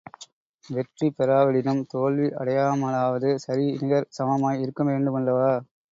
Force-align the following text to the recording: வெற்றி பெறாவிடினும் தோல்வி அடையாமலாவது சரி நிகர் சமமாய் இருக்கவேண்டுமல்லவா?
வெற்றி 0.65 1.07
பெறாவிடினும் 1.09 1.83
தோல்வி 1.87 2.29
அடையாமலாவது 2.39 3.31
சரி 3.45 3.67
நிகர் 3.77 4.11
சமமாய் 4.11 4.63
இருக்கவேண்டுமல்லவா? 4.63 5.51